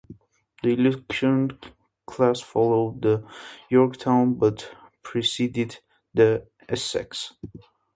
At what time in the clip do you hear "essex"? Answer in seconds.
6.67-7.33